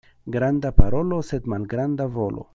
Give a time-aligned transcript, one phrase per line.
[0.35, 2.49] Granda parolo, sed malgranda volo.